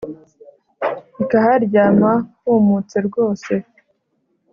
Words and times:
Ikaharyama 1.23 2.11
humutse 2.43 2.97
rwose 3.07 3.53